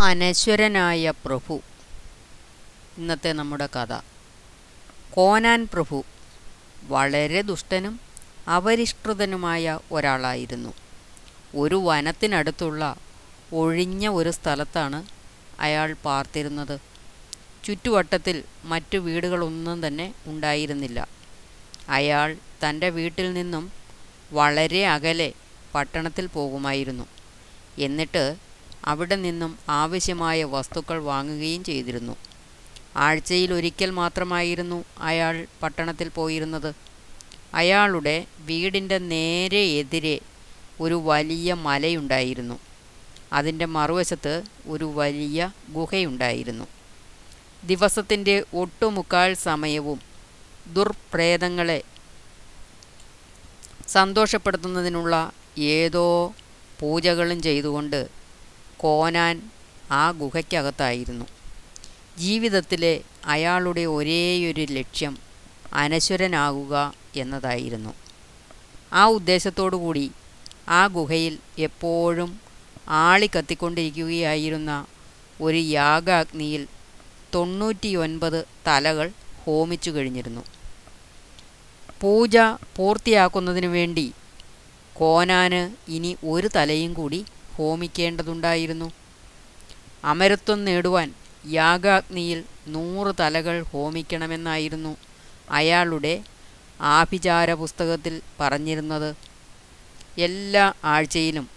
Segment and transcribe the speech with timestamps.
[0.00, 1.60] അനശ്വരനായ പ്രഭു.
[2.98, 4.00] ഇന്നത്തെ നമ്മുടെ കഥ.
[5.10, 6.04] കോനാൻ പ്രഭു
[6.82, 8.00] വളരെ ദുഷ്ടനും
[8.56, 10.74] അപരിഷ്കൃതനുമായ ഒരാളായിരുന്നു.
[11.56, 12.96] ഒരു വനത്തിനടുത്തുള്ള
[13.52, 15.06] ഒഴിഞ്ഞ ഒരു സ്ഥലത്താണ്
[15.60, 16.78] അയാൾ പാർത്തിരുന്നത്.
[17.64, 21.06] ചുറ്റുവട്ടത്തിൽ മറ്റു വീടുകളൊന്നും തന്നെ ഉണ്ടായിരുന്നില്ല.
[21.88, 23.72] അയാൾ തന്റെ വീട്ടിൽ നിന്നും
[24.32, 25.32] വളരെ അകലെ
[25.74, 27.06] പട്ടണത്തിൽ പോകുമായിരുന്നു.
[27.78, 28.36] എന്നിട്ട്
[28.84, 32.16] അവിടെ നിന്നും ആവശ്യമായ വസ്തുക്കൾ വാങ്ങുകയും ചെയ്തിരുന്നു.
[32.96, 36.74] ആഴ്ചയിൽ ഒരിക്കൽ മാത്രമായിരുന്നു അയാൾ പട്ടണത്തിൽ പോയിരുന്നത്.
[37.54, 40.20] അയാളുടെ വീടിന്റെ നേരെ എതിരെ
[40.80, 42.60] ഒരു വലിയ മലയുണ്ടായിരുന്നു.
[43.32, 46.64] അതിന്റെ മറുവശത്ത് ഒരു വലിയ ഗുഹയുണ്ടായിരുന്നു.
[47.64, 50.00] ദിവസത്തിന്റെ ഒട്ടുമുക്കാൽ സമയവും
[50.72, 51.82] ദുർപ്രേതങ്ങളെ
[53.88, 56.34] സന്തോഷപ്പെടുത്തുന്നതിനുള്ള ഏതോ
[56.80, 58.23] പൂജകളും ചെയ്തുകൊണ്ട്
[58.78, 59.50] കോനാൻ
[59.90, 61.24] ആ ഗുഹയ്ക്കകത്തായിരുന്നു.
[62.18, 65.18] ജീവിതത്തിലെ അയാളുടെ ഒരേയൊരു ലക്ഷ്യം
[65.72, 67.94] അനശ്വരനാകുക എന്നതായിരുന്നു.
[68.92, 69.06] ആ
[69.76, 70.10] കൂടി
[70.68, 72.40] ആ ഗുഹയിൽ എപ്പോഴും
[72.88, 74.86] ആളി കത്തിക്കൊണ്ടിരിക്കുകയായിരുന്ന
[75.40, 76.66] ഒരു യാഗാഗ്നിയിൽ
[77.34, 79.10] തൊണ്ണൂറ്റിയൊൻപത് തലകൾ
[79.44, 80.40] ഹോമിച്ചു കഴിഞ്ഞിരുന്നു.
[82.00, 82.36] പൂജ
[82.76, 84.12] പൂർത്തിയാക്കുന്നതിനു വേണ്ടി
[84.94, 87.24] കോനാന് ഇനി ഒരു തലയും കൂടി
[87.56, 88.92] ഹോമിക്കേണ്ടതുണ്ടായിരുന്നു.
[90.04, 91.14] അമരത്വം നേടുവാൻ
[91.46, 94.96] യാഗാഗ്നിയിൽ നൂറ് തലകൾ ഹോമിക്കണമെന്നായിരുന്നു
[95.50, 96.14] അയാളുടെ
[96.80, 99.16] ആഭിചാര പുസ്തകത്തിൽ പറഞ്ഞിരുന്നത്.
[100.18, 101.48] എല്ലാ ആഴ്ചയിലും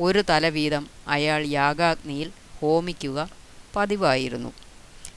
[0.00, 3.30] ഒരു തല വീതം അയാൾ യാഗാഗ്നിയിൽ ഹോമിക്കുക
[3.76, 4.52] പതിവായിരുന്നു.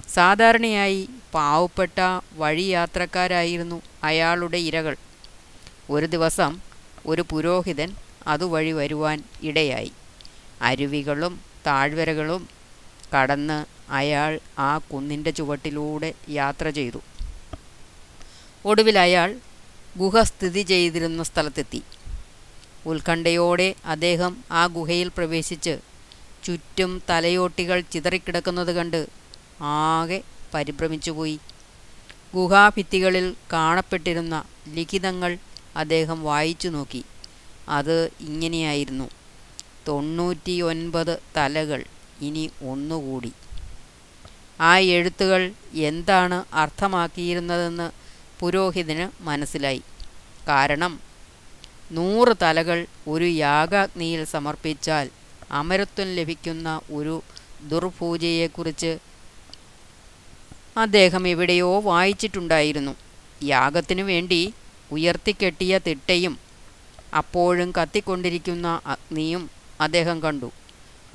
[0.10, 2.00] സാധാരണയായി പാവപ്പെട്ട
[2.34, 4.96] വഴിയാത്രക്കാരായിരുന്നു അയാളുടെ ഇരകൾ.
[5.90, 6.60] ഒരു ദിവസം
[7.06, 7.90] ഒരു പുരോഹിതൻ
[8.28, 9.92] അതുവഴി വരുവാൻ ഇടയായി.
[10.62, 12.50] അരുവികളും താഴ്വരകളും
[13.16, 17.02] കടന്ന് അയാൾ ആ കുന്നിന്റെ ചുവട്ടിലൂടെ യാത്ര ചെയ്തു.
[18.66, 19.36] ഒടുവിൽ അയാൾ
[19.98, 21.82] ഗുഹ സ്ഥിതി ചെയ്തിരുന്ന സ്ഥലത്തെത്തി.
[22.86, 25.80] ഉത്കണ്ഠയോടെ അദ്ദേഹം ആ ഗുഹയിൽ പ്രവേശിച്ച്
[26.44, 29.08] ചുറ്റും തലയോട്ടികൾ ചിതറിക്കിടക്കുന്നത് കണ്ട്
[29.62, 30.22] ആകെ
[30.54, 31.40] പരിഭ്രമിച്ചുപോയി.
[32.36, 34.44] ഗുഹാഭിത്തികളിൽ കാണപ്പെട്ടിരുന്ന
[34.74, 35.38] ലിഖിതങ്ങൾ
[35.76, 37.04] അദ്ദേഹം വായിച്ചു നോക്കി.
[37.70, 39.10] അത് ഇങ്ങനെയായിരുന്നു.
[39.88, 41.86] തൊണ്ണൂറ്റിയൊൻപത് തലകൾ.
[42.22, 43.32] ഇനി ഒന്നുകൂടി.
[44.60, 47.92] ആ എഴുത്തുകൾ എന്താണ് അർത്ഥമാക്കിയിരുന്നതെന്ന്
[48.40, 49.82] പുരോഹിതന് മനസ്സിലായി.
[50.48, 51.00] കാരണം
[51.92, 55.10] നൂറ് തലകൾ ഒരു യാഗാഗ്നിയിൽ സമർപ്പിച്ചാൽ
[55.52, 57.22] അമരത്വം ലഭിക്കുന്ന ഒരു
[57.62, 58.98] ദുർപൂജയെക്കുറിച്ച്
[60.78, 62.96] അദ്ദേഹം എവിടെയോ വായിച്ചിട്ടുണ്ടായിരുന്നു.
[63.44, 64.54] യാഗത്തിനു വേണ്ടി
[64.92, 66.40] ഉയർത്തിക്കെട്ടിയ തിട്ടയും
[67.18, 70.52] അപ്പോഴും കത്തിക്കൊണ്ടിരിക്കുന്ന അഗ്നിയും അദ്ദേഹം കണ്ടു.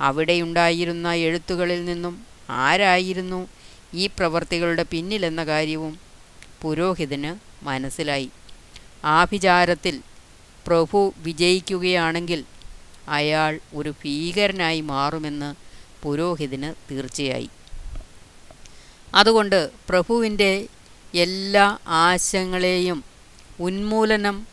[0.01, 3.47] അവിടെയുണ്ടായിരുന്ന എഴുത്തുകളിൽ നിന്നും ആരായിരുന്നു
[3.93, 5.99] ഈ പ്രവർത്തികളുടെ പിന്നിലെന്ന കാര്യവും
[6.61, 8.29] പുരോഹിതന് മനസ്സിലായി.
[9.05, 10.01] ആഭിചാരത്തിൽ
[10.67, 12.43] പ്രഭു വിജയിക്കുകയാണെങ്കിൽ
[13.07, 15.55] അയാൾ ഒരു ഭീകരനായി മാറുമെന്ന്
[16.03, 17.49] പുരോഹിതന് തീർച്ചയായി.
[19.15, 20.67] അതുകൊണ്ട് പ്രഭുവിന്റെ
[21.15, 23.03] എല്ലാ ആശയങ്ങളെയും
[23.59, 24.47] ഉന്മൂലനം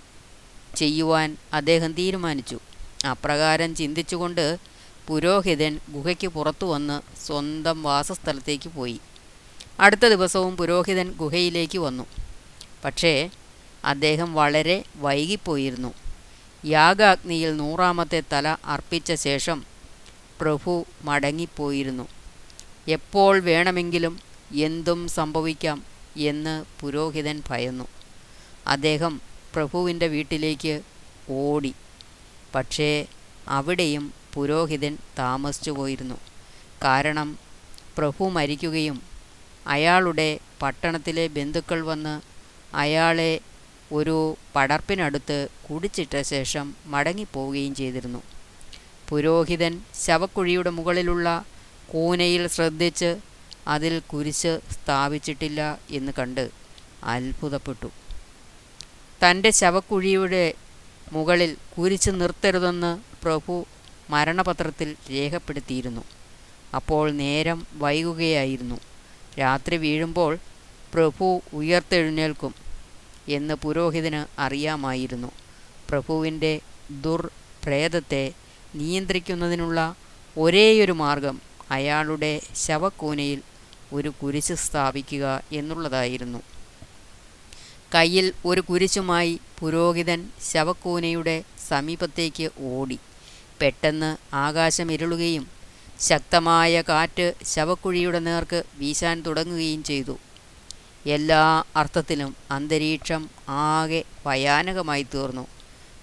[0.77, 2.61] ചെയ്യുവാൻ അദ്ദേഹം തീരുമാനിച്ചു.
[3.07, 4.59] അപ്രകാരം ചിന്തിച്ചുകൊണ്ട്
[5.07, 9.01] പുരോഹിതൻ ഗുഹയ്ക്ക് പുറത്തു വന്ന് സ്വന്തം വാസസ്ഥലത്തേക്ക് പോയി.
[9.81, 12.07] അടുത്ത ദിവസവും പുരോഹിതൻ ഗുഹയിലേക്ക് വന്നു.
[12.85, 13.31] പക്ഷേ
[13.85, 15.95] അദ്ദേഹം വളരെ വൈകിപ്പോയിരുന്നു.
[16.65, 19.65] യാഗാഗ്നിയിൽ നൂറാമത്തെ തല അർപ്പിച്ച ശേഷം
[20.41, 22.09] പ്രഭു മടങ്ങിപ്പോയിരുന്നു.
[22.89, 24.19] എപ്പോൾ വേണമെങ്കിലും
[24.55, 25.83] എന്തും സംഭവിക്കാം
[26.17, 27.89] എന്ന് പുരോഹിതൻ ഭയന്നു.
[28.67, 29.21] അദ്ദേഹം
[29.55, 30.81] പ്രഭുവിന്റെ വീട്ടിലേക്ക്
[31.31, 31.75] ഓടി.
[32.55, 33.07] പക്ഷേ
[33.49, 36.15] അവിടെയും പുരോഹിതൻ താമസിച്ചു പോയിരുന്നു.
[36.85, 37.39] കാരണം
[37.97, 39.03] പ്രഭു മരിക്കുകയും
[39.67, 42.21] അയാളുടെ പട്ടണത്തിലെ ബന്ധുക്കൾ വന്ന്
[42.77, 43.41] അയാളെ
[43.93, 48.23] ഒരു പടർപ്പിനടുത്ത് കുടിച്ചിട്ട ശേഷം മടങ്ങിപ്പോവുകയും ചെയ്തിരുന്നു.
[49.09, 51.45] പുരോഹിതൻ ശവക്കുഴിയുടെ മുകളിലുള്ള
[51.89, 53.17] കൂനയിൽ ശ്രദ്ധിച്ച്
[53.69, 56.51] അതിൽ കുരിശ് സ്ഥാപിച്ചിട്ടില്ല എന്ന് കണ്ട്
[57.05, 57.91] അത്ഭുതപ്പെട്ടു.
[59.23, 60.55] തന്റെ ശവക്കുഴിയുടെ
[61.13, 63.67] മുകളിൽ കുരിച്ചു നിർത്തരുതെന്ന് പ്രഭു
[64.11, 66.01] മരണപത്രത്തിൽ രേഖപ്പെടുത്തിയിരുന്നു.
[66.75, 68.81] അപ്പോൾ നേരം വൈകുകയായിരുന്നു.
[69.39, 70.39] രാത്രി വീഴുമ്പോൾ
[70.95, 72.55] പ്രഭു ഉയർത്തെഴുന്നേൽക്കും
[73.29, 75.33] എന്ന് പുരോഹിതന് അറിയാമായിരുന്നു.
[75.89, 76.61] പ്രഭുവിന്റെ
[76.91, 78.33] ദുർപ്രേതത്തെ
[78.75, 79.95] നിയന്ത്രിക്കുന്നതിനുള്ള
[80.39, 81.41] ഒരേയൊരു മാർഗം
[81.71, 83.41] അയാളുടെ ശവക്കൂനയിൽ
[83.93, 86.54] ഒരു കുരിശ് സ്ഥാപിക്കുക എന്നുള്ളതായിരുന്നു.
[87.95, 92.99] കയ്യിൽ ഒരു കുരിശുമായി പുരോഹിതൻ ശവക്കൂനയുടെ സമീപത്തേക്ക് ഓടി.
[93.61, 95.47] പെട്ടെന്ന് ആകാശം ഇരുളുകയും
[96.01, 100.19] ശക്തമായ കാറ്റ് ശവക്കുഴിയുടെ നേർക്ക് വീശാൻ തുടങ്ങുകയും ചെയ്തു.
[101.07, 105.47] എല്ലാ അർത്ഥത്തിലും അന്തരീക്ഷം ആകെ ഭയാനകമായി തീർന്നു.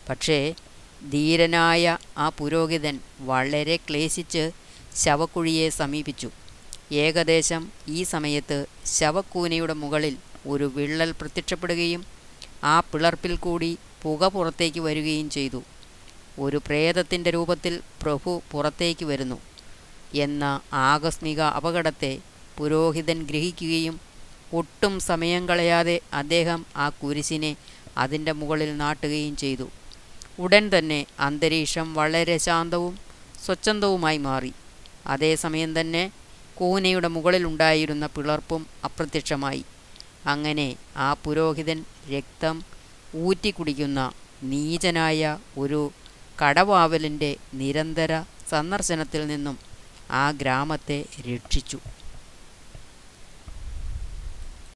[0.10, 0.54] പക്ഷേ
[1.14, 4.52] ധീരനായ ആ പുരോഹിതൻ വളരെ ക്ലേശിച്ച്
[4.96, 6.30] ശവക്കുഴിയെ സമീപിച്ചു.
[6.92, 10.18] ഏകദേശം ഈ സമയത്ത് ശവക്കൂനയുടെ മുകളിൽ
[10.48, 12.06] ഒരു വിള്ളൽ പ്രത്യക്ഷപ്പെടുകയും
[12.64, 15.64] ആ പിളർപ്പിൽ കൂടി പുക പുറത്തേക്ക് വരികയും ചെയ്തു.
[16.40, 19.40] ഒരു പ്രേതത്തിന്റെ രൂപത്തിൽ പ്രഭു പുറത്തേക്ക് വരുന്നു.
[20.14, 22.20] എന്ന ആകസ്മിക അപകടത്തെ
[22.58, 24.00] പുരോഹിതൻ ഗ്രഹിക്കുകയും
[24.54, 27.56] ഒട്ടും സമയം കളയാതെ അദ്ദേഹം ആ കുരിശിനെ
[27.98, 29.70] അതിന്റെ മുകളിൽ നാട്ടുകയും ചെയ്തു.
[30.40, 32.98] ഉടൻ തന്നെ അന്തരീക്ഷം വളരെ ശാന്തവും
[33.46, 34.54] സ്വച്ഛന്തവുമായി മാറി.
[35.08, 36.12] അതേസമയം തന്നെ
[36.56, 39.64] കൂനയുടെ മുകളിലുണ്ടായിരുന്ന പിളർപ്പും അപ്രത്യക്ഷമായി.
[40.26, 42.62] അങ്ങനെ ആ പുരോഹിതൻ രക്തം
[43.16, 44.12] ഊറ്റിക്കുടിക്കുന്ന
[44.44, 45.92] നീചനായ ഒരു
[46.42, 49.58] കടവാവലിന്റെ നിരന്തര സന്ദർശനത്തിൽ നിന്നും
[50.12, 51.80] ആ ഗ്രാമത്തെ രക്ഷിച്ചു.